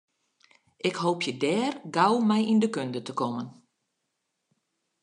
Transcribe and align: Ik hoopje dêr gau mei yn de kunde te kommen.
Ik 0.87 0.95
hoopje 1.01 1.33
dêr 1.43 1.73
gau 1.95 2.15
mei 2.29 2.43
yn 2.51 2.61
de 2.63 2.69
kunde 2.75 3.01
te 3.05 3.13
kommen. 3.19 3.47